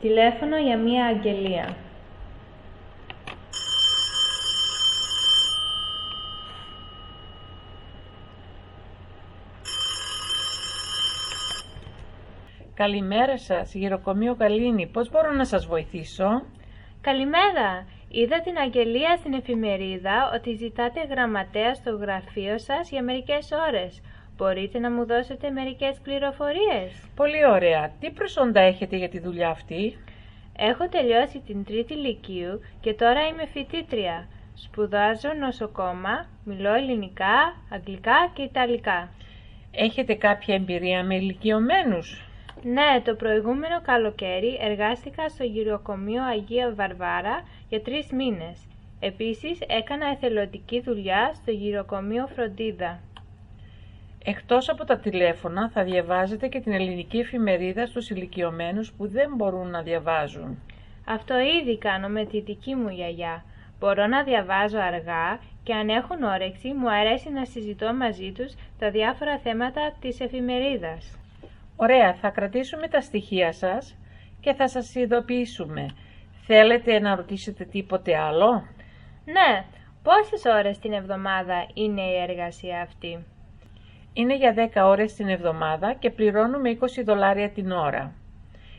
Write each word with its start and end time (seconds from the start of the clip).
Τηλέφωνο 0.00 0.56
για 0.56 0.78
μία 0.78 1.04
αγγελία. 1.04 1.76
Καλημέρα 12.74 13.38
σας, 13.38 13.74
γυροκομείο 13.74 14.34
Καλίνη. 14.34 14.86
Πώς 14.86 15.10
μπορώ 15.10 15.32
να 15.32 15.44
σας 15.44 15.66
βοηθήσω; 15.66 16.42
Καλημέρα. 17.00 17.86
Είδα 18.08 18.40
την 18.40 18.58
αγγελία 18.58 19.16
στην 19.16 19.32
εφημερίδα 19.32 20.30
ότι 20.34 20.54
ζητάτε 20.54 21.04
γραμματέα 21.10 21.74
στο 21.74 21.90
γραφείο 21.90 22.58
σας 22.58 22.90
για 22.90 23.02
μερικές 23.02 23.50
ώρες. 23.68 24.00
Μπορείτε 24.40 24.78
να 24.78 24.90
μου 24.90 25.06
δώσετε 25.06 25.50
μερικές 25.50 25.98
πληροφορίες; 26.02 26.92
Πολύ 27.14 27.46
ωραία. 27.46 27.92
Τι 28.00 28.10
προσόντα 28.10 28.60
έχετε 28.60 28.96
για 28.96 29.08
τη 29.08 29.18
δουλειά 29.20 29.48
αυτή; 29.48 29.98
Έχω 30.58 30.88
τελειώσει 30.88 31.42
την 31.46 31.64
τρίτη 31.64 31.94
λυκείου 31.94 32.60
και 32.80 32.94
τώρα 32.94 33.26
είμαι 33.26 33.46
φοιτήτρια. 33.46 34.28
Σπουδάζω 34.54 35.32
νοσοκόμα, 35.40 36.26
μιλώ 36.44 36.74
ελληνικά, 36.74 37.56
αγγλικά 37.70 38.30
και 38.34 38.42
ιταλικά. 38.42 39.08
Έχετε 39.70 40.14
κάποια 40.14 40.54
εμπειρία 40.54 41.04
με 41.04 41.14
ηλικιωμένους; 41.14 42.24
Ναι, 42.62 43.00
το 43.04 43.14
προηγούμενο 43.14 43.80
καλοκαίρι 43.82 44.58
εργάστηκα 44.60 45.28
στο 45.28 45.44
γυροκομείο 45.44 46.22
Αγία 46.24 46.72
Βαρβάρα 46.74 47.44
για 47.68 47.80
τρεις 47.82 48.12
μήνες. 48.12 48.58
Επίσης 49.00 49.58
έκανα 49.66 50.06
εθελοντική 50.06 50.80
δουλειά 50.80 51.30
στο 51.34 51.50
γυροκομείο 51.50 52.26
Φροντίδα. 52.26 53.00
Εκτός 54.24 54.68
από 54.68 54.84
τα 54.84 54.98
τηλέφωνα 54.98 55.70
θα 55.70 55.84
διαβάζετε 55.84 56.48
και 56.48 56.60
την 56.60 56.72
ελληνική 56.72 57.18
εφημερίδα 57.18 57.86
στους 57.86 58.10
ηλικιωμένους 58.10 58.92
που 58.92 59.08
δεν 59.08 59.34
μπορούν 59.36 59.70
να 59.70 59.82
διαβάζουν. 59.82 60.58
Αυτό 61.04 61.34
ήδη 61.38 61.78
κάνω 61.78 62.08
με 62.08 62.24
τη 62.24 62.40
δική 62.40 62.74
μου 62.74 62.88
γιαγιά. 62.88 63.44
Μπορώ 63.78 64.06
να 64.06 64.22
διαβάζω 64.22 64.78
αργά 64.78 65.38
και 65.62 65.74
αν 65.74 65.88
έχουν 65.88 66.22
όρεξη 66.22 66.72
μου 66.72 66.90
αρέσει 66.90 67.30
να 67.30 67.44
συζητώ 67.44 67.94
μαζί 67.94 68.32
τους 68.32 68.54
τα 68.78 68.90
διάφορα 68.90 69.38
θέματα 69.38 69.96
της 70.00 70.20
εφημερίδας. 70.20 71.18
Ωραία, 71.76 72.14
θα 72.14 72.30
κρατήσουμε 72.30 72.88
τα 72.88 73.00
στοιχεία 73.00 73.52
σας 73.52 73.96
και 74.40 74.52
θα 74.52 74.68
σας 74.68 74.94
ειδοποιήσουμε. 74.94 75.86
Θέλετε 76.46 76.98
να 76.98 77.14
ρωτήσετε 77.14 77.64
τίποτε 77.64 78.16
άλλο; 78.16 78.66
Ναι, 79.24 79.64
πόσες 80.02 80.44
ώρες 80.44 80.78
την 80.78 80.92
εβδομάδα 80.92 81.66
είναι 81.74 82.02
η 82.02 82.16
εργασία 82.28 82.80
αυτή; 82.80 83.24
Είναι 84.12 84.36
για 84.36 84.54
10 84.74 84.82
ώρες 84.84 85.14
την 85.14 85.28
εβδομάδα 85.28 85.94
και 85.94 86.10
πληρώνουμε 86.10 86.78
20 86.80 86.84
δολάρια 87.04 87.50
την 87.50 87.70
ώρα. 87.70 88.12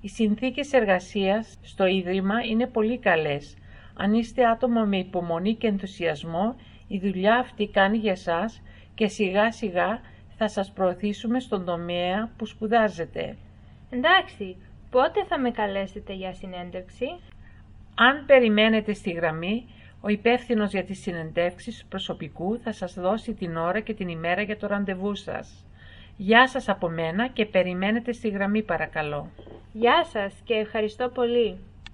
Οι 0.00 0.08
συνθήκες 0.08 0.72
εργασίας 0.72 1.58
στο 1.62 1.86
Ίδρυμα 1.86 2.40
είναι 2.40 2.66
πολύ 2.66 2.98
καλές. 2.98 3.56
Αν 3.96 4.14
είστε 4.14 4.46
άτομο 4.46 4.84
με 4.84 4.98
υπομονή 4.98 5.54
και 5.54 5.66
ενθουσιασμό, 5.66 6.56
η 6.88 6.98
δουλειά 6.98 7.34
αυτή 7.34 7.68
κάνει 7.68 7.96
για 7.96 8.16
σας 8.16 8.62
και 8.94 9.06
σιγά 9.06 9.52
σιγά 9.52 10.00
θα 10.36 10.48
σας 10.48 10.72
προωθήσουμε 10.72 11.40
στον 11.40 11.64
τομέα 11.64 12.30
που 12.36 12.46
σπουδάζετε. 12.46 13.36
Εντάξει, 13.90 14.56
πότε 14.90 15.24
θα 15.24 15.38
με 15.38 15.50
καλέσετε 15.50 16.12
για 16.12 16.34
συνέντευξη; 16.34 17.06
Αν 17.94 18.24
περιμένετε 18.26 18.92
στη 18.92 19.10
γραμμή, 19.10 19.64
ο 20.04 20.08
υπεύθυνος 20.08 20.70
για 20.70 20.84
τις 20.84 21.00
συνεντεύξεις 21.00 21.84
προσωπικού 21.88 22.58
θα 22.62 22.72
σας 22.72 22.94
δώσει 22.94 23.34
την 23.34 23.56
ώρα 23.56 23.80
και 23.80 23.94
την 23.94 24.08
ημέρα 24.08 24.42
για 24.42 24.56
το 24.56 24.66
ραντεβού 24.66 25.14
σας. 25.14 25.64
Γεια 26.16 26.48
σας 26.48 26.68
από 26.68 26.88
μένα 26.88 27.28
και 27.28 27.46
περιμένετε 27.46 28.12
στη 28.12 28.28
γραμμή 28.28 28.62
παρακαλώ. 28.62 29.30
Γεια 29.72 30.04
σας 30.12 30.34
και 30.44 30.54
ευχαριστώ 30.54 31.08
πολύ. 31.08 31.58